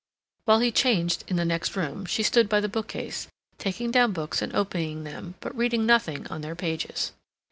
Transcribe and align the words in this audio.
While 0.45 0.61
he 0.61 0.71
changed 0.71 1.25
in 1.27 1.35
the 1.35 1.45
next 1.45 1.75
room, 1.75 2.07
she 2.07 2.23
stood 2.23 2.49
by 2.49 2.59
the 2.59 2.67
bookcase, 2.67 3.27
taking 3.59 3.91
down 3.91 4.13
books 4.13 4.41
and 4.41 4.51
opening 4.55 5.03
them, 5.03 5.35
but 5.41 5.55
reading 5.55 5.85
nothing 5.85 6.25
on 6.25 6.41
their 6.41 6.55
pages. 6.55 7.11